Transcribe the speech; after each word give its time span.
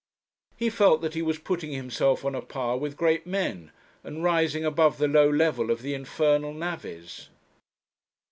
He 0.57 0.71
felt 0.71 1.01
that 1.01 1.13
he 1.13 1.21
was 1.21 1.37
putting 1.37 1.71
himself 1.73 2.25
on 2.25 2.33
a 2.33 2.41
par 2.41 2.75
with 2.75 2.97
great 2.97 3.27
men, 3.27 3.69
and 4.03 4.23
rising 4.23 4.65
above 4.65 4.97
the 4.97 5.07
low 5.07 5.29
level 5.29 5.69
of 5.69 5.83
the 5.83 5.93
infernal 5.93 6.53
navvies. 6.55 7.29